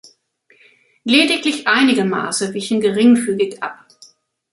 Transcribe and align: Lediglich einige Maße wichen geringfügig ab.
Lediglich 1.03 1.67
einige 1.67 2.05
Maße 2.05 2.55
wichen 2.55 2.81
geringfügig 2.81 3.61
ab. 3.61 3.85